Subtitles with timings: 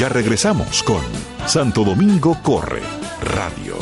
[0.00, 1.02] Ya regresamos con
[1.46, 2.80] Santo Domingo Corre
[3.20, 3.76] Radio.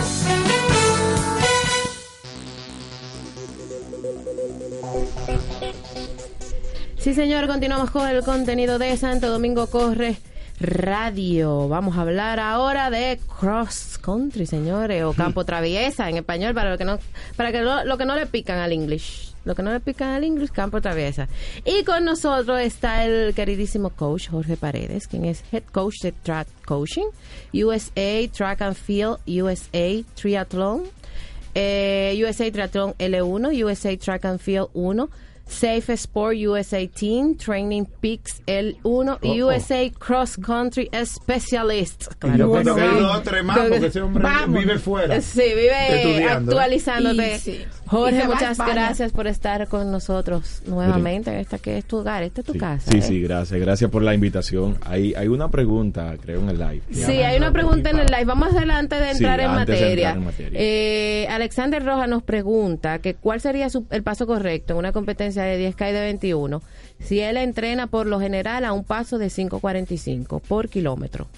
[6.96, 10.16] Sí, señor, continuamos con el contenido de Santo Domingo Corre
[10.58, 11.68] Radio.
[11.68, 16.78] Vamos a hablar ahora de cross country, señores, o campo traviesa en español para lo
[16.78, 16.98] que no
[17.36, 19.27] para que lo, que no le pican al English.
[19.44, 21.28] Lo que no le pican al English, campo traviesa.
[21.64, 26.48] Y con nosotros está el queridísimo coach Jorge Paredes, quien es head coach de track
[26.66, 27.06] coaching,
[27.54, 30.84] USA Track and Field, USA Triathlon,
[31.54, 35.08] eh, USA Triathlon L1, USA Track and Field 1
[35.48, 42.08] Safe Sport USA Team, Training Peaks L1 y USA Cross Country Specialist.
[42.18, 45.20] Claro yo cuando que dos tres más porque ese hombre vive fuera.
[45.20, 46.28] Sí, vive ¿eh?
[46.28, 47.66] actualizándote.
[47.88, 51.38] Jorge, muchas gracias por estar con nosotros nuevamente.
[51.40, 52.90] Esta que es tu hogar, esta es tu casa.
[52.90, 53.02] Sí, ¿eh?
[53.02, 53.60] sí, gracias.
[53.60, 54.76] Gracias por la invitación.
[54.84, 56.82] Hay, hay una pregunta, creo, en el live.
[56.90, 58.24] Sí, hay una pregunta en el live.
[58.24, 60.18] Vamos adelante de entrar, en, materia.
[60.52, 65.70] Eh, Alexander Roja nos pregunta que cuál sería el paso correcto en una competencia de
[65.70, 66.62] 10K y de 21
[67.00, 71.28] si él entrena por lo general a un paso de 5.45 por kilómetro.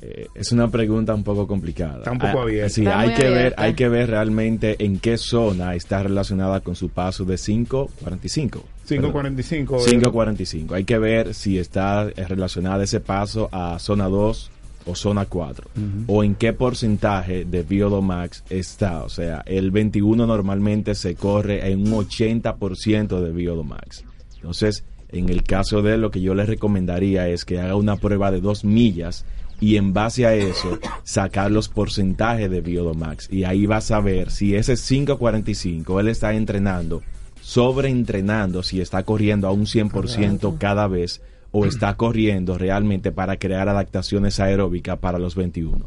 [0.00, 1.98] Eh, es una pregunta un poco complicada.
[1.98, 2.68] Está un poco ah, abierta.
[2.68, 6.90] Sí, hay que ver, hay que ver realmente en qué zona está relacionada con su
[6.90, 8.60] paso de 5.45.
[8.88, 9.66] 5.45.
[9.66, 10.72] 5.45.
[10.72, 14.50] Hay que ver si está relacionada ese paso a zona 2
[14.86, 15.68] o zona 4
[16.06, 19.02] o en qué porcentaje de Biodomax está.
[19.02, 24.04] O sea, el 21 normalmente se corre en un 80% de Biodomax.
[24.36, 27.96] Entonces, en el caso de él, lo que yo le recomendaría es que haga una
[27.96, 29.24] prueba de dos millas
[29.60, 33.30] y en base a eso sacar los porcentajes de Biodomax.
[33.30, 37.02] Y ahí vas a ver si ese 5.45 él está entrenando,
[37.40, 41.20] sobreentrenando, si está corriendo a un 100% cada vez
[41.50, 45.86] o está corriendo realmente para crear adaptaciones aeróbicas para los 21.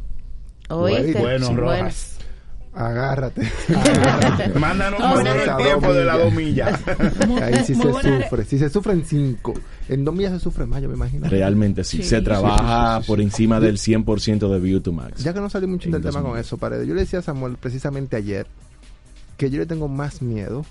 [0.68, 2.18] Oíste, bueno, Rojas.
[2.74, 3.42] Agárrate.
[3.68, 4.58] Agárrate.
[4.58, 6.80] Mándanos el tiempo de la dos millas.
[7.42, 8.44] Ahí sí se sufre.
[8.44, 9.54] Si se sufre en cinco,
[9.88, 11.28] en dos millas se sufre más, yo me imagino.
[11.28, 12.02] Realmente sí.
[12.02, 15.22] se trabaja por encima del 100% de View to Max.
[15.22, 16.86] Ya que no salí mucho del tema con eso, Paredes.
[16.86, 18.46] Yo le decía a Samuel precisamente ayer
[19.36, 20.64] que yo le tengo más miedo,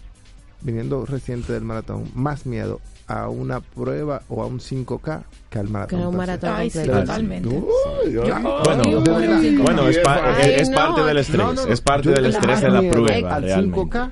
[0.62, 2.79] viniendo reciente del maratón, más miedo
[3.11, 5.99] a una prueba o a un 5K que al maratón.
[5.99, 7.49] Que un maratón Ay, sí, totalmente.
[7.49, 8.83] bueno,
[9.63, 13.35] bueno, es, es parte del estrés, es parte del estrés de la prueba.
[13.35, 14.11] Al 5K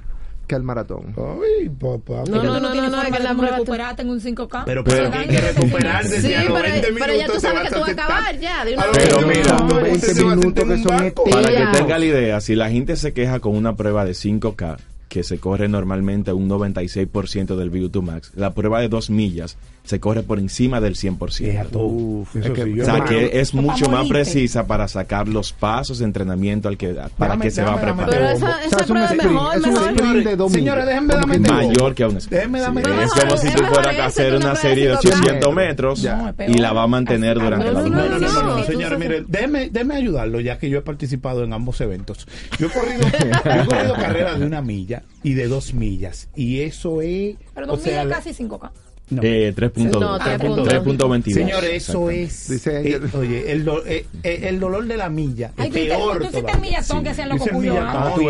[0.49, 1.15] que al maratón.
[1.15, 2.23] Ay, papá.
[2.27, 4.63] No, no, no, no, no, es que la prueba recuperarte en un 5K.
[4.65, 6.21] Pero, pero hay que recuperarse.
[6.21, 8.65] Sí, pero, pero ya tú sabes que tú vas a acabar ya.
[8.65, 12.69] De una pero mira, 20 minutos que son Para que tenga la idea, si la
[12.69, 14.77] gente se queja con una prueba de 5K,
[15.09, 18.31] que se corre normalmente un 96% del VO2 Max.
[18.35, 21.69] La prueba de dos millas se corre por encima del 100%.
[21.73, 26.05] Uf, es que, o sea, que es mucho más precisa para sacar los pasos de
[26.05, 28.09] entrenamiento al que para que se va a preparar.
[28.11, 31.95] Pero esa, esa prueba es mejor, es un sprint de dos Señores, déjenme darme mayor
[31.95, 32.37] que a un sprint.
[32.37, 36.07] Déjenme darme sí, es como si tú fueras a hacer una serie de 800 metros
[36.47, 39.95] y la va a mantener durante la No, no, no, no, señores, mire, déjeme, déjeme
[39.95, 42.27] ayudarlo ya que yo he participado en ambos eventos.
[42.59, 46.61] Yo he corrido, yo he corrido carreras de una milla y de dos millas y
[46.61, 47.35] eso es...
[47.53, 48.71] Pero dos millas casi 5K.
[49.09, 49.23] No.
[49.23, 51.33] Eh, 3.22.
[51.33, 52.49] Señores, eso es.
[52.49, 55.51] Dice eh, oye, el, do, eh, eh, el dolor de la milla.
[55.57, 56.27] Ay, peor.
[56.27, 57.75] Tú, tú millatón que sean los copullos.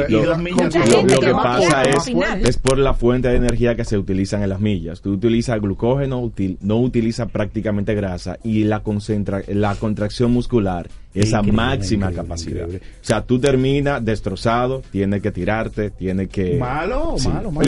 [0.09, 2.07] Lo que pasa es,
[2.45, 5.01] es por la fuente de energía que se utilizan en las millas.
[5.01, 6.31] Tú utilizas glucógeno,
[6.61, 12.67] no utilizas prácticamente grasa y la, concentra, la contracción muscular esa máxima capacidad.
[12.67, 16.57] O sea, tú terminas destrozado, tienes que tirarte, tienes que...
[16.57, 17.67] Malo, malo, malo.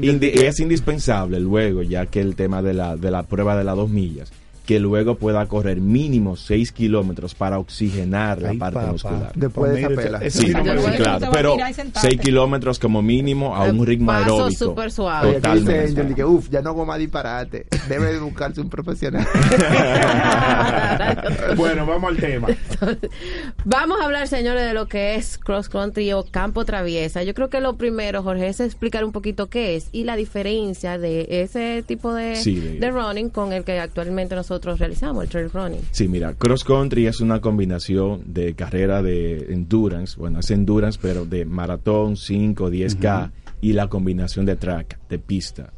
[0.00, 3.76] Y, es indispensable luego, ya que el tema de la, de la prueba de las
[3.76, 4.32] dos millas,
[4.70, 9.32] que luego pueda correr mínimo 6 kilómetros para oxigenar la parte muscular.
[9.34, 10.30] Después de esa pela.
[10.30, 10.52] Sí,
[10.96, 11.56] claro, pero
[12.00, 14.66] 6 kilómetros como mínimo a un ritmo aeróbico.
[14.66, 15.34] súper suave.
[15.34, 15.92] Totalmente.
[15.92, 17.66] Yo dije, uff, ya no hago más disparate.
[17.88, 19.26] Debe de buscarse un profesional.
[21.56, 22.46] bueno, vamos al tema.
[23.64, 27.22] vamos a hablar, señores, de lo que es cross country o campo traviesa.
[27.22, 30.98] Yo creo que lo primero, Jorge, es explicar un poquito qué es y la diferencia
[30.98, 32.34] de ese tipo de,
[32.78, 35.80] de running con el que actualmente nosotros realizamos, el trail running.
[35.90, 41.24] Sí, mira, cross country es una combinación de carrera de endurance, bueno, es endurance, pero
[41.24, 43.30] de maratón, 5, 10K
[43.60, 45.72] y la combinación de track, de pista.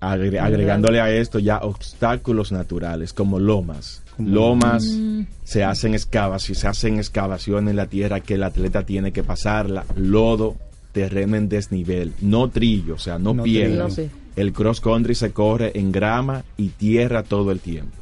[0.00, 4.02] Agregándole a esto ya obstáculos naturales como lomas.
[4.18, 5.22] Lomas, mm.
[5.44, 9.86] se hacen excavaciones, se hacen excavaciones en la tierra que el atleta tiene que pasarla,
[9.96, 10.56] lodo,
[10.92, 13.88] terreno en desnivel, no trillo, o sea, no, piedra.
[14.36, 17.96] El cross country se corre en grama y tierra todo el tiempo.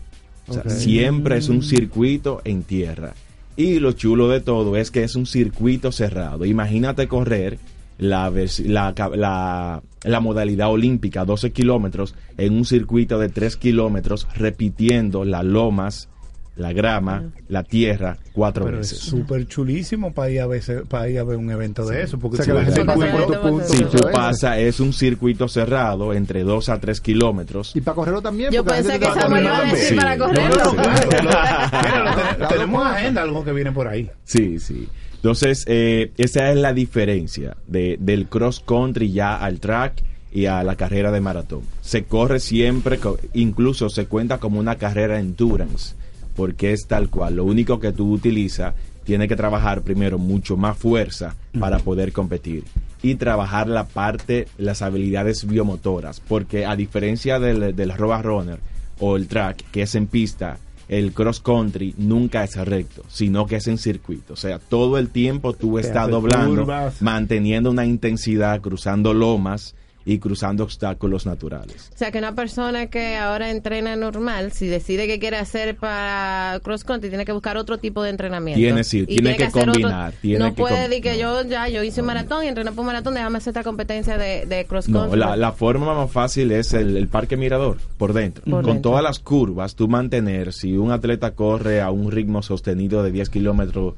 [0.48, 3.14] O sea, siempre es un circuito en tierra.
[3.56, 6.44] Y lo chulo de todo es que es un circuito cerrado.
[6.44, 7.58] Imagínate correr
[7.98, 8.32] la,
[8.64, 15.44] la, la- la modalidad olímpica, 12 kilómetros, en un circuito de 3 kilómetros, repitiendo las
[15.44, 16.08] lomas,
[16.54, 18.98] la grama, la tierra, cuatro Pero es veces.
[19.08, 22.18] súper chulísimo para ir, a ver, para ir a ver un evento de eso.
[22.18, 23.64] Porque O sea, si la gente.
[23.68, 24.12] Si tú es.
[24.12, 27.76] pasas, es un circuito cerrado entre 2 a 3 kilómetros.
[27.76, 28.50] Y para correrlo también.
[28.52, 30.64] Yo pensé que te va Samuel iba a decir para correrlo.
[30.64, 30.82] no,
[31.20, 34.10] claro, tenemos agenda, algo que viene por ahí.
[34.24, 34.88] Sí, sí.
[35.18, 40.62] Entonces, eh, esa es la diferencia de, del cross country ya al track y a
[40.62, 41.62] la carrera de maratón.
[41.80, 43.00] Se corre siempre,
[43.34, 45.96] incluso se cuenta como una carrera endurance,
[46.36, 47.36] porque es tal cual.
[47.36, 48.74] Lo único que tú utilizas,
[49.04, 52.64] tiene que trabajar primero mucho más fuerza para poder competir
[53.02, 58.60] y trabajar la parte, las habilidades biomotoras, porque a diferencia del, del road runner
[59.00, 63.56] o el track, que es en pista, el cross country nunca es recto, sino que
[63.56, 64.32] es en circuito.
[64.32, 67.02] O sea, todo el tiempo tú estás doblando, curvas.
[67.02, 69.74] manteniendo una intensidad, cruzando lomas
[70.10, 71.90] y cruzando obstáculos naturales.
[71.94, 76.60] O sea, que una persona que ahora entrena normal, si decide que quiere hacer para
[76.62, 78.58] cross country, tiene que buscar otro tipo de entrenamiento.
[78.58, 81.42] Tiene, sí, Y tiene que combinar, tiene no que puede com- decir que no.
[81.42, 84.16] yo ya yo hice un maratón y entrené por un maratón, déjame hacer esta competencia
[84.16, 85.20] de, de cross No, country.
[85.20, 88.44] la, la forma más fácil es el, el parque mirador, por dentro.
[88.44, 88.90] Por Con dentro.
[88.92, 93.28] todas las curvas, tú mantener, si un atleta corre a un ritmo sostenido de 10
[93.28, 93.94] kilómetros,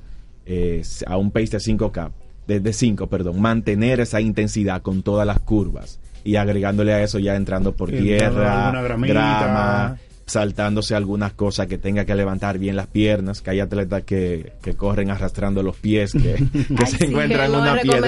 [0.46, 2.10] eh, a un pace de 5K,
[2.50, 7.18] de, de 5, perdón, mantener esa intensidad con todas las curvas y agregándole a eso
[7.18, 9.14] ya entrando por tierra, gramita.
[9.14, 9.98] grama,
[10.30, 14.74] saltándose algunas cosas que tenga que levantar bien las piernas, que hay atletas que, que
[14.74, 16.20] corren arrastrando los pies, que,
[16.52, 18.00] que Ay, se sí, encuentran que una es piedrita.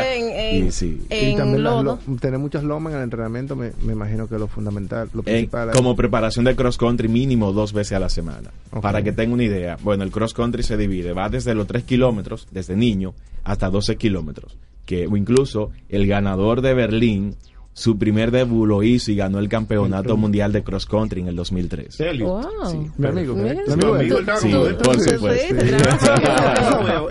[0.00, 1.00] recomendable en- en- y sí.
[1.10, 1.98] en y también las lodo.
[2.06, 5.70] lo- tener muchas lomas en el entrenamiento, me, me imagino que lo fundamental, lo principal.
[5.70, 8.50] es- como preparación de cross country mínimo dos veces a la semana.
[8.80, 11.84] Para que tenga una idea, bueno, el cross country se divide, va desde los 3
[11.84, 14.56] kilómetros, desde niño, hasta 12 kilómetros.
[14.86, 17.36] Que o incluso el ganador de Berlín,
[17.76, 21.36] su primer debut lo hizo y ganó el campeonato mundial de cross country en el
[21.36, 22.00] 2003.
[22.00, 22.28] Elliot.
[22.28, 22.70] Wow.
[22.70, 22.90] Sí.
[22.96, 25.60] mi amigo, Mira, mi amigo, el Sí, por supuesto.
[25.60, 25.74] Sí.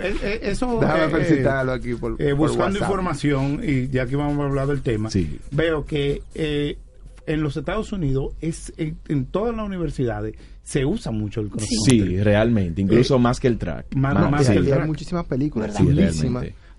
[0.00, 0.10] eh,
[0.42, 2.82] eh, Déjame eh, felicitarlo aquí por, eh, por buscando WhatsApp.
[2.82, 5.38] información y ya que vamos a hablar del tema Sí.
[5.50, 6.78] veo que eh,
[7.26, 11.66] en los Estados Unidos es en, en todas las universidades se usa mucho el cross
[11.86, 12.22] Sí, country.
[12.22, 13.94] realmente, incluso más que el track.
[13.96, 14.52] más- Más- más sí.
[14.52, 14.86] que el hay track.
[14.86, 15.86] muchísimas películas, Sí.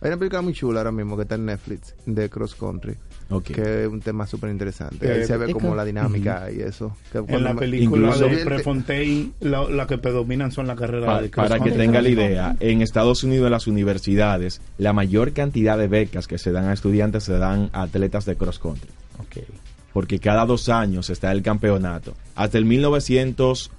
[0.01, 2.95] Hay una película muy chula ahora mismo que está en Netflix de cross country,
[3.43, 5.07] Que es un tema súper interesante.
[5.07, 6.95] Eh, Ahí se ve como la dinámica y eso.
[7.11, 11.21] Que en la película incluso- de Prefontaine la, la que predominan son las carreras Pa-
[11.21, 15.33] de cross para que tenga la idea, en Estados Unidos en las universidades, la mayor
[15.33, 18.89] cantidad de becas que se dan a estudiantes se dan a atletas de cross country.
[19.19, 19.43] Ok.
[19.93, 22.15] porque cada dos años está el campeonato.
[22.35, 23.71] Hasta el 1900,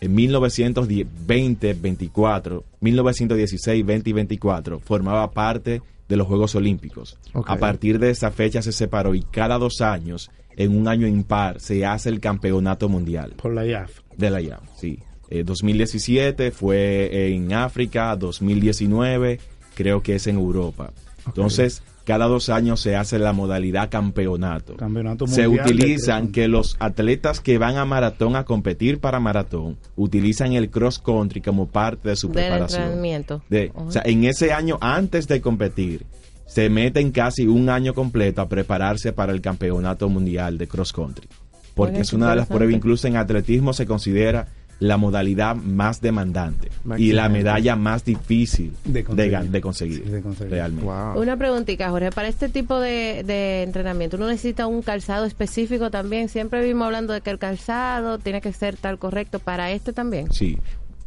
[0.00, 7.18] en 1920, 24, 1916, 20 y 24 formaba parte de los Juegos Olímpicos.
[7.46, 11.60] A partir de esa fecha se separó y cada dos años, en un año impar,
[11.60, 14.60] se hace el campeonato mundial por la IAF de la IAM.
[14.76, 14.98] Sí.
[15.28, 19.38] Eh, 2017 fue en África, 2019
[19.74, 20.92] creo que es en Europa.
[21.26, 24.76] Entonces, cada dos años se hace la modalidad campeonato.
[24.76, 29.20] Campeonato se mundial de utilizan que los atletas que van a maratón a competir para
[29.20, 32.82] maratón utilizan el cross country como parte de su Del preparación.
[32.82, 33.42] entrenamiento.
[33.48, 36.04] De- o sea, en ese año antes de competir,
[36.46, 41.28] se meten casi un año completo a prepararse para el campeonato mundial de cross country.
[41.76, 44.48] Porque Oye, es una de las pruebas, incluso en atletismo se considera
[44.80, 49.32] la modalidad más demandante y la medalla más difícil De conseguir.
[49.32, 50.50] gan- de conseguir, Sí, de conseguir.
[50.52, 50.84] realmente.
[50.86, 51.20] Wow.
[51.22, 56.28] Una preguntita, Jorge, para este tipo de, de entrenamiento, ¿uno necesita un calzado específico también?
[56.28, 60.32] Siempre vimos hablando de que el calzado tiene que ser tal correcto para este también.
[60.32, 60.58] Sí.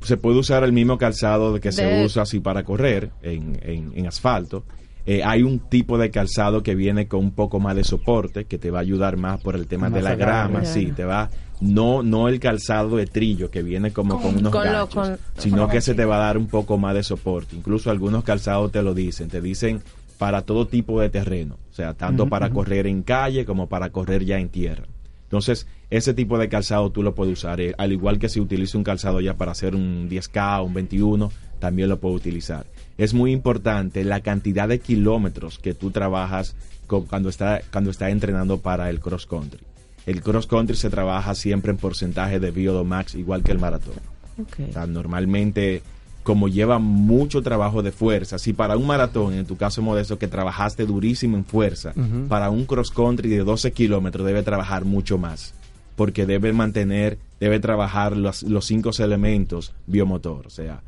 [0.04, 3.92] Se puede usar el mismo calzado de que se usa así para correr en, en-
[3.96, 4.64] en asfalto.
[5.06, 8.58] Eh, hay un tipo de calzado que viene con un poco más de soporte que
[8.58, 11.30] te va a ayudar más por el tema Más de la grama, sí, te va
[11.62, 15.10] no no el calzado de trillo que viene como con, Con- unos con lo- ganchos,
[15.10, 17.56] con- sino con que se te va a dar un poco más de soporte.
[17.56, 19.82] Incluso algunos calzados te lo dicen, te dicen
[20.18, 24.24] para todo tipo de terreno, o sea, tanto para correr en calle como para correr
[24.26, 24.86] ya en tierra.
[25.26, 28.78] Entonces, ese tipo de calzado tú lo puedes usar, eh, al igual que si utiliza
[28.78, 32.66] un calzado ya para hacer un 10K, un 21, también lo puedes utilizar.
[32.98, 36.56] Es muy importante la cantidad de kilómetros que tú trabajas
[36.88, 39.62] cuando está cuando está entrenando para el cross country.
[40.06, 43.96] El cross country se trabaja siempre en porcentaje de Biodomax igual que el maratón.
[44.40, 44.70] Ok.
[44.70, 45.82] O sea, normalmente,
[46.24, 50.28] como lleva mucho trabajo de fuerza, si para un maratón, en tu caso modesto, que
[50.28, 51.94] trabajaste durísimo en fuerza,
[52.28, 55.54] para un cross country de 12 kilómetros debe trabajar mucho más.
[55.96, 60.82] porque debe mantener, debe trabajar los, los cinco elementos biomotor, o sea,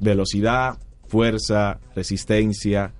[0.00, 2.92] velocidad, fuerza, resistencia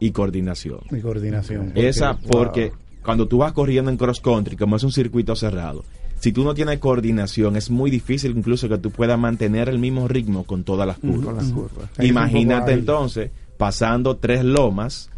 [0.00, 0.80] y coordinación.
[0.90, 1.66] Mi coordinación.
[1.66, 2.78] Porque, Esa porque wow.
[3.04, 5.84] cuando tú vas corriendo en cross country, como es un circuito cerrado,
[6.18, 10.06] si tú no tienes coordinación, es muy difícil incluso que tú puedas mantener el mismo
[10.06, 11.24] ritmo con todas las curvas.
[11.24, 11.90] Con las curvas.
[11.98, 15.10] Imagínate entonces pasando tres lomas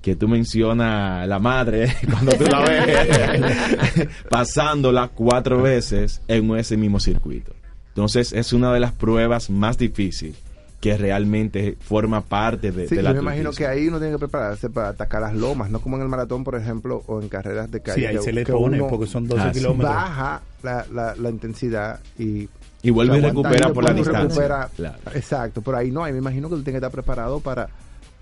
[0.00, 7.00] que tú mencionas la madre cuando tú la ves pasándola cuatro veces en ese mismo
[7.00, 7.52] circuito.
[7.88, 10.36] Entonces es una de las pruebas más difíciles
[10.82, 14.14] que realmente forma parte de, sí, de la yo me imagino que ahí uno tiene
[14.14, 17.28] que prepararse para atacar las lomas, no como en el maratón, por ejemplo, o en
[17.28, 18.00] carreras de calle.
[18.00, 19.94] Sí, ahí que, se le pone porque son 12 ah, kilómetros.
[19.94, 22.48] Baja la, la, la intensidad y
[22.82, 24.42] y vuelve y recupera por la distancia.
[24.42, 24.98] Recupera, claro.
[25.14, 27.68] Exacto, pero ahí no, ahí me imagino que tú tienes que estar preparado para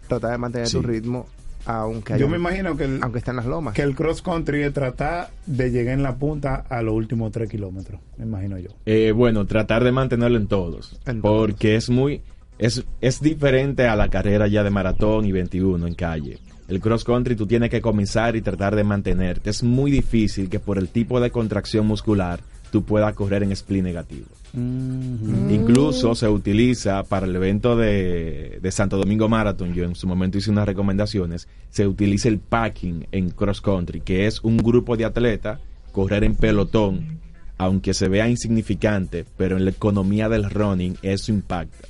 [0.06, 0.76] tratar de mantener sí.
[0.76, 1.26] tu ritmo
[1.64, 4.62] aunque haya, yo me imagino que el, aunque estén las lomas que el cross country
[4.62, 8.70] es tratar de llegar en la punta a los últimos tres kilómetros me imagino yo
[8.86, 11.84] eh, bueno tratar de mantenerlo en todos en porque todos.
[11.84, 12.22] es muy
[12.60, 16.38] es, es diferente a la carrera ya de maratón y 21 en calle.
[16.68, 19.48] El cross country tú tienes que comenzar y tratar de mantenerte.
[19.48, 22.40] Es muy difícil que por el tipo de contracción muscular
[22.70, 24.26] tú puedas correr en split negativo.
[24.52, 25.54] Mm -hmm.
[25.54, 30.38] Incluso se utiliza para el evento de, de, Santo Domingo Marathon, yo en su momento
[30.38, 35.06] hice unas recomendaciones, se utiliza el packing en cross country, que es un grupo de
[35.06, 35.60] atletas
[35.92, 37.20] correr en pelotón,
[37.58, 41.89] aunque se vea insignificante, pero en la economía del running eso impacta.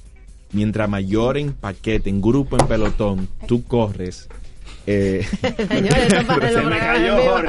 [0.53, 4.29] Mientras mayor en paquete, en grupo, en pelotón, tú corres,
[4.87, 5.81] eh, se
[6.63, 7.43] me cayó,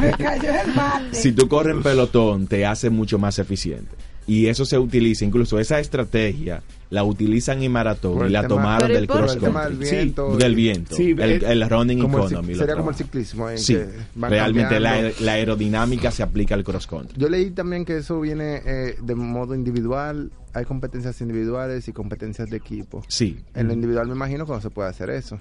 [0.00, 1.14] me cayó el mate.
[1.14, 3.94] Si tú corres en pelotón, te hace mucho más eficiente
[4.28, 8.92] y eso se utiliza, incluso esa estrategia la utilizan en maratón y la tema, tomaron
[8.92, 9.76] del cross country.
[9.76, 10.96] Del viento, sí, del viento.
[10.96, 12.52] Sí, el, el, running economy.
[12.52, 13.48] El, sería como el ciclismo.
[13.56, 13.78] sí,
[14.16, 17.18] realmente la, la, aerodinámica se aplica al cross country.
[17.18, 20.30] Yo leí también que eso viene eh, de modo individual.
[20.52, 23.02] Hay competencias individuales y competencias de equipo.
[23.08, 23.38] Sí.
[23.54, 25.40] En lo individual me imagino que no se puede hacer eso.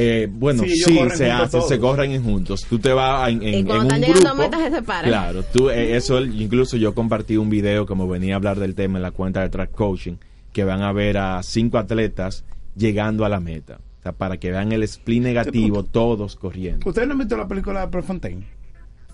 [0.00, 2.64] Eh, bueno, sí, sí se hace, se corren juntos.
[2.70, 4.42] Tú te vas en, en, y cuando en están un llegando grupo.
[4.42, 5.10] a metas se separan.
[5.10, 8.98] Claro, tú, eh, eso, incluso yo compartí un video como venía a hablar del tema
[8.98, 10.14] en la cuenta de Track Coaching,
[10.52, 12.44] que van a ver a cinco atletas
[12.76, 13.80] llegando a la meta.
[13.98, 16.88] O sea, para que vean el split negativo, todos corriendo.
[16.88, 18.44] ¿Ustedes no han visto la película de Prefontaine?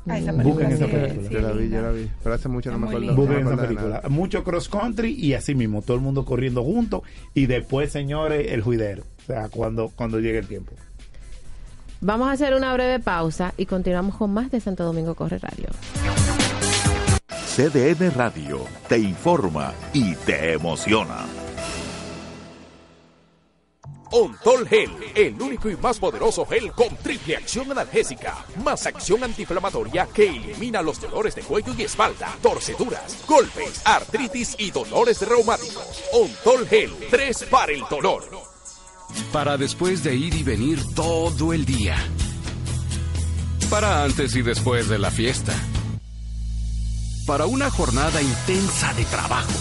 [0.06, 1.28] Ah, esa Busquen esa película.
[1.28, 2.10] sí, yo la vi, yo la vi.
[2.22, 3.14] Pero hace mucho no me acuerdo.
[3.16, 4.02] Busquen esa película.
[4.10, 7.00] Mucho cross country y así mismo, todo el mundo corriendo juntos
[7.32, 9.04] y después, señores, el juidero.
[9.24, 10.72] O sea, cuando, cuando llegue el tiempo.
[12.00, 15.68] Vamos a hacer una breve pausa y continuamos con más de Santo Domingo Corre Radio.
[17.56, 21.24] CDN Radio te informa y te emociona.
[24.10, 30.06] Ontol Gel, el único y más poderoso gel con triple acción analgésica, más acción antiinflamatoria
[30.12, 36.04] que elimina los dolores de cuello y espalda, torceduras, golpes, artritis y dolores reumáticos.
[36.12, 38.53] Ontol Gel, 3 para el dolor.
[39.32, 41.96] Para después de ir y venir todo el día.
[43.70, 45.54] Para antes y después de la fiesta.
[47.26, 49.52] Para una jornada intensa de trabajo.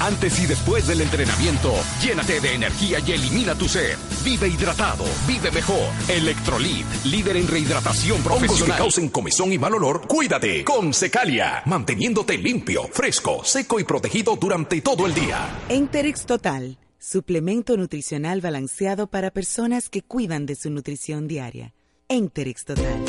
[0.00, 3.96] Antes y después del entrenamiento, llénate de energía y elimina tu sed.
[4.24, 5.92] Vive hidratado, vive mejor.
[6.08, 8.78] Electrolit, líder en rehidratación Hongos que profesional.
[8.78, 14.80] causen comezón y mal olor, cuídate con Secalia, manteniéndote limpio, fresco, seco y protegido durante
[14.80, 15.62] todo el día.
[15.68, 21.74] Enterex Total, suplemento nutricional balanceado para personas que cuidan de su nutrición diaria.
[22.08, 23.04] Enterex Total.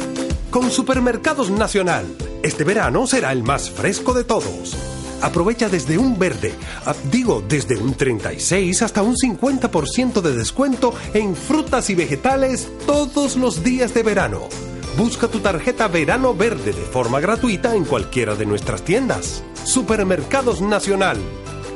[0.49, 2.05] Con Supermercados Nacional,
[2.41, 4.75] este verano será el más fresco de todos.
[5.21, 6.53] Aprovecha desde un verde,
[6.85, 13.35] ah, digo desde un 36 hasta un 50% de descuento en frutas y vegetales todos
[13.35, 14.49] los días de verano.
[14.97, 19.43] Busca tu tarjeta Verano Verde de forma gratuita en cualquiera de nuestras tiendas.
[19.63, 21.17] Supermercados Nacional,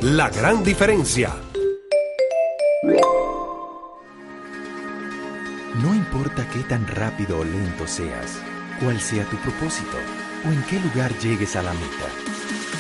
[0.01, 1.36] la gran diferencia.
[2.84, 2.93] No
[5.96, 8.38] importa qué tan rápido o lento seas,
[8.79, 9.98] cuál sea tu propósito
[10.48, 12.05] o en qué lugar llegues a la meta.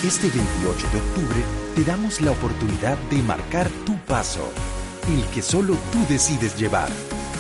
[0.05, 1.43] Este 28 de octubre
[1.75, 4.51] te damos la oportunidad de marcar tu paso,
[5.07, 6.89] el que solo tú decides llevar.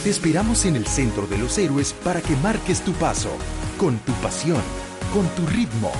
[0.03, 3.37] Te esperamos en el Centro de los Héroes para que marques tu paso,
[3.77, 4.63] con tu pasión,
[5.13, 5.91] con tu ritmo,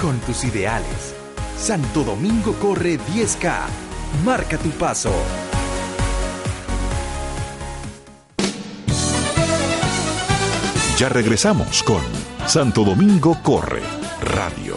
[0.00, 1.14] con tus ideales.
[1.58, 3.66] Santo Domingo corre 10K.
[4.24, 5.12] Marca tu paso.
[10.98, 12.00] Ya regresamos con
[12.46, 13.82] Santo Domingo Corre
[14.22, 14.76] Radio.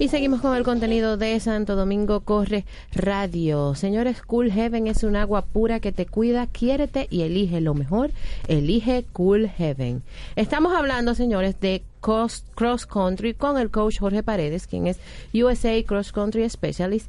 [0.00, 3.76] Y seguimos con el contenido de Santo Domingo Corre Radio.
[3.76, 8.10] Señores, Cool Heaven es un agua pura que te cuida, quiérete y elige lo mejor.
[8.48, 10.02] Elige Cool Heaven.
[10.34, 12.42] Estamos hablando, señores, de cross,
[12.86, 14.98] country con el coach Jorge Paredes, quien es
[15.32, 17.08] USA Cross Country Specialist.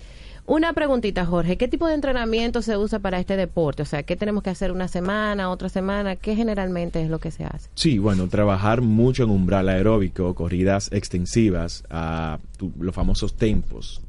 [0.49, 1.57] Una preguntita, Jorge.
[1.57, 3.83] ¿Qué tipo de entrenamiento se usa para este deporte?
[3.83, 6.15] O sea, ¿qué tenemos que hacer una semana, otra semana?
[6.15, 7.69] ¿Qué generalmente es lo que se hace?
[7.75, 14.01] Sí, bueno, trabajar mucho en umbral aeróbico, corridas extensivas, a tu- los famosos tempos.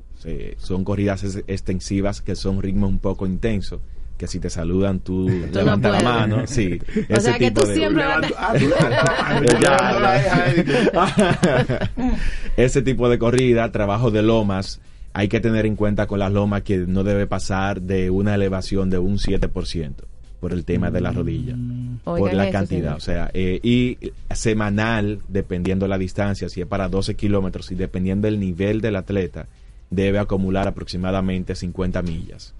[0.56, 3.82] Son corridas ex- extensivas que son ritmo un poco intenso.
[4.16, 6.47] Que si te saludan, tú, no levantas la mano.
[6.47, 8.59] Sí, O ese sea, que tipo tú de- siempre vas a-
[9.61, 10.50] Ya,
[10.94, 11.90] ya.
[12.56, 14.80] Ese tipo de corrida, trabajo de lomas,
[15.12, 18.90] hay que tener en cuenta con las lomas que no debe pasar de una elevación
[18.90, 19.94] de un 7%
[20.40, 21.54] por el tema de la rodilla,
[22.02, 22.80] por Oigan la eso, cantidad.
[22.80, 22.96] señor.
[22.96, 23.98] O sea, eh, y
[24.34, 29.46] semanal, dependiendo la distancia, si es para 12 kilómetros y dependiendo del nivel del atleta,
[29.90, 32.54] debe acumular aproximadamente 50 millas,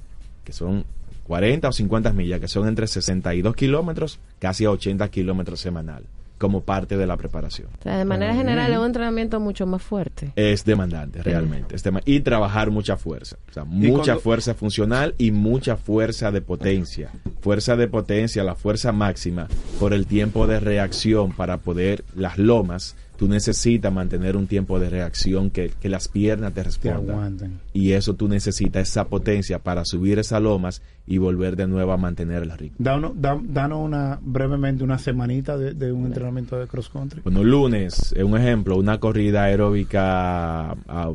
[0.45, 0.85] que son
[1.27, 6.03] 40 o 50 millas, que son entre 62 kilómetros, casi a 80 kilómetros semanal,
[6.41, 7.69] como parte de la preparación.
[7.79, 10.33] O sea, de manera general es un entrenamiento mucho más fuerte.
[10.37, 11.77] Es demandante, realmente.
[11.77, 13.37] Es dema- y trabajar mucha fuerza.
[13.51, 17.11] O sea, mucha cuando- fuerza funcional y mucha fuerza de potencia.
[17.43, 22.97] Fuerza de potencia, la fuerza máxima, por el tiempo de reacción para poder, las lomas,
[23.21, 27.11] tú necesitas mantener un tiempo de reacción que, que las piernas te Te respondan.
[27.11, 27.61] aguanten.
[27.75, 31.99] y eso tú necesitas esa potencia para subir esas lomas y volver de nuevo a
[31.99, 32.77] mantener el ritmo.
[32.79, 37.21] Danos, da- danos una, brevemente una semanita de, de un entrenamiento de cross country.
[37.23, 41.13] Bueno, lunes, un ejemplo, una corrida aeróbica a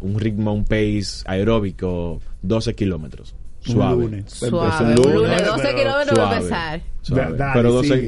[0.00, 3.34] un ritmo, un pace aeróbico, 12 kilómetros.
[3.66, 4.02] Un Suave.
[4.04, 4.24] lunes.
[4.32, 4.84] Suave.
[4.84, 6.80] Un Un lunes, lunes, 12 pero kilómetros va a empezar.
[7.02, 7.36] suave.
[7.36, 7.88] Dale, pero 12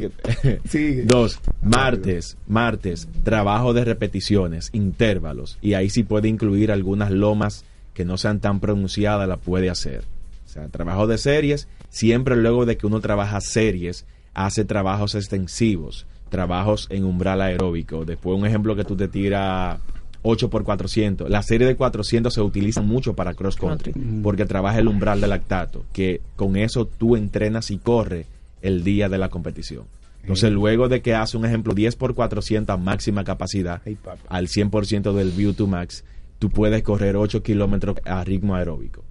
[0.43, 0.61] sigue.
[0.69, 1.03] Sigue.
[1.05, 5.59] Dos, martes, martes, trabajo de repeticiones, intervalos.
[5.63, 10.03] Y ahí sí puede incluir algunas lomas que no sean tan pronunciadas, la puede hacer.
[10.45, 16.07] O sea, trabajo de series, siempre luego de que uno trabaja series, hace trabajos extensivos,
[16.29, 18.05] trabajos en umbral aeróbico.
[18.05, 19.79] Después un ejemplo que tú te tiras
[20.27, 21.29] 8 por 400.
[21.29, 25.31] La serie de 400 se utiliza mucho para cross country porque trabaja el umbral del
[25.31, 28.27] lactato, que con eso tú entrenas y corres
[28.63, 29.85] el día de la competición.
[30.23, 33.83] Entonces, luego de que hace un ejemplo 10 por 400 a máxima capacidad,
[34.29, 36.03] al 100% del View to Max,
[36.39, 39.05] tú puedes correr 8 kilómetros a ritmo aeróbico.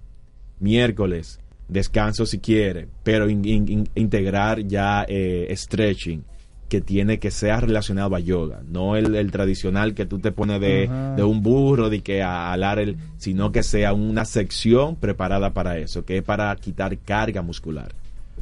[0.58, 6.24] Miércoles, descanso si quiere, pero in- in- in- integrar ya eh, stretching,
[6.74, 10.60] que tiene que ser relacionado a yoga, no el, el tradicional que tú te pones
[10.60, 15.78] de un burro, de que a alar el, sino que sea una sección preparada para
[15.78, 17.92] eso, que es para quitar carga muscular.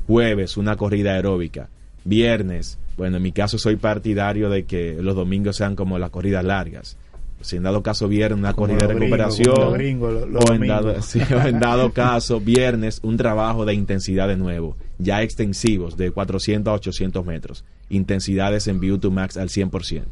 [0.07, 1.69] Jueves, una corrida aeróbica.
[2.07, 6.43] Viernes, bueno, en mi caso soy partidario de que los domingos sean como las corridas
[6.43, 6.97] largas.
[7.43, 11.21] Si en dado caso viernes una Como corrida de recuperación los o, en dado, sí,
[11.35, 16.71] o en dado caso viernes un trabajo de intensidad de nuevo, ya extensivos de 400
[16.71, 20.03] a 800 metros, intensidades en View to Max al 100%.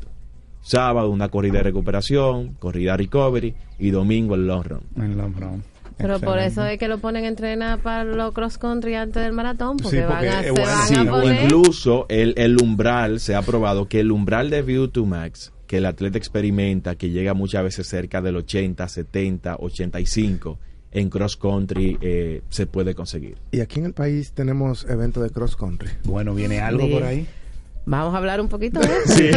[0.62, 4.80] Sábado una corrida de recuperación, corrida recovery y domingo el long run.
[4.96, 5.62] En long run.
[5.96, 9.32] Pero por eso es que lo ponen a entrenar para los cross country antes del
[9.32, 10.66] maratón, porque, Sí, porque van a, se bueno.
[10.66, 11.42] van Sí, a poner...
[11.44, 15.76] incluso el, el umbral, se ha probado que el umbral de View to Max que
[15.76, 20.58] el atleta experimenta, que llega muchas veces cerca del 80, 70, 85,
[20.90, 23.36] en cross country eh, se puede conseguir.
[23.52, 25.88] Y aquí en el país tenemos eventos de cross country.
[26.02, 26.92] Bueno, viene algo Sí.
[26.92, 27.24] por ahí.
[27.86, 29.14] Vamos a hablar un poquito de eso.
[29.14, 29.30] Sí.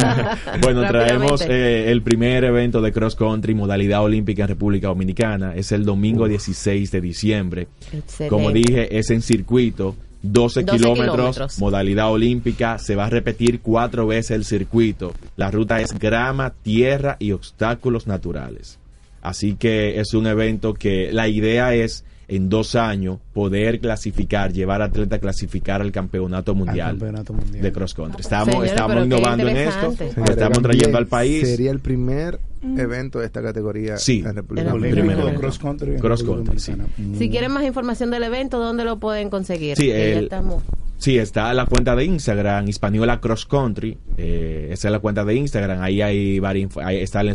[0.62, 5.54] bueno, traemos eh, el primer evento de cross country modalidad olímpica en República Dominicana.
[5.54, 7.68] Es el domingo 16 de diciembre.
[7.92, 8.28] Excelente.
[8.28, 9.94] Como dije, es en circuito.
[10.32, 11.58] 12, 12 kilómetros, kilómetros.
[11.58, 15.12] modalidad olímpica, se va a repetir cuatro veces el circuito.
[15.36, 18.78] La ruta es grama, tierra y obstáculos naturales.
[19.22, 24.82] Así que es un evento que la idea es en dos años poder clasificar, llevar
[24.82, 27.62] atletas a clasificar al campeonato mundial, campeonato mundial.
[27.62, 28.20] de cross country.
[28.20, 31.48] Estamos, Señores, estamos pero qué innovando en esto, lo estamos trayendo al país.
[31.48, 32.38] Sería el primer
[32.76, 34.22] evento de esta categoría Sí.
[34.26, 34.90] en República Dominicana.
[34.94, 35.40] Primer Olímpico evento.
[35.40, 35.90] cross country.
[35.92, 36.72] en Cross country, sí.
[37.16, 37.30] Si Mm.
[37.30, 39.76] quieren más información del evento, ¿dónde lo pueden conseguir?
[39.78, 40.62] Sí, el- estamos-
[40.98, 43.96] Sí, está la cuenta de Instagram, Hispaniola Cross Country.
[44.18, 45.80] eh, esa es la cuenta de Instagram.
[45.80, 47.32] Ahí hay, varias, info- ahí está la-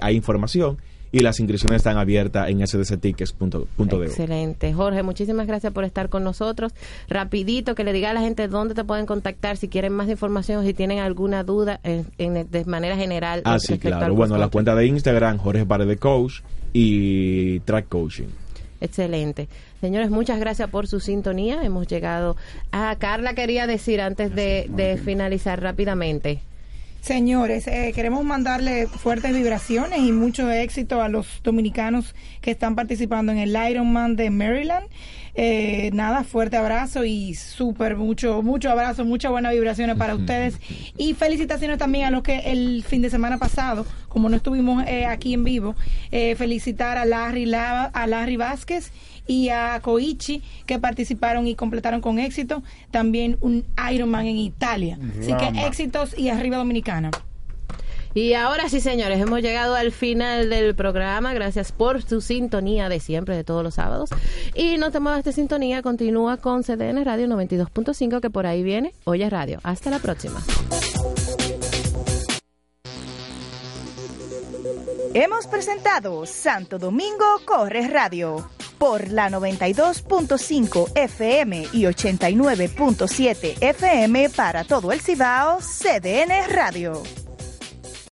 [0.00, 0.78] hay información
[1.12, 4.04] y las inscripciones están abiertas en sdctickets.de.
[4.06, 4.72] Excelente.
[4.72, 6.72] Jorge, muchísimas gracias por estar con nosotros.
[7.08, 10.64] Rapidito, que le diga a la gente dónde te pueden contactar si quieren más información,
[10.64, 13.42] si tienen alguna duda en, en- de manera general.
[13.44, 14.14] Ah, sí, claro.
[14.14, 16.40] Bueno, la cuenta de Instagram, Jorge Paredes Coach
[16.72, 18.28] y Track Coaching.
[18.80, 19.48] Excelente.
[19.80, 21.62] Señores, muchas gracias por su sintonía.
[21.64, 22.36] Hemos llegado
[22.72, 26.40] a Carla, quería decir antes de, de finalizar rápidamente.
[27.00, 33.32] Señores, eh, queremos mandarle fuertes vibraciones y mucho éxito a los dominicanos que están participando
[33.32, 34.86] en el Ironman de Maryland.
[35.34, 40.58] Eh, nada, fuerte abrazo y súper mucho, mucho abrazo, muchas buenas vibraciones para ustedes.
[40.96, 45.06] Y felicitaciones también a los que el fin de semana pasado, como no estuvimos eh,
[45.06, 45.74] aquí en vivo,
[46.10, 48.92] eh, felicitar a Larry, Lava, a Larry Vázquez
[49.30, 54.98] y a Koichi que participaron y completaron con éxito también un Ironman en Italia.
[55.20, 57.12] Así que éxitos y arriba Dominicana.
[58.12, 61.32] Y ahora sí, señores, hemos llegado al final del programa.
[61.32, 64.10] Gracias por su sintonía de siempre, de todos los sábados.
[64.56, 68.92] Y no te muevas de sintonía, continúa con CDN Radio 92.5, que por ahí viene
[69.04, 69.60] Oye Radio.
[69.62, 70.42] Hasta la próxima.
[75.14, 78.44] Hemos presentado Santo Domingo Corre Radio
[78.80, 87.02] por la 92.5 FM y 89.7 FM para todo el Cibao, CDN Radio.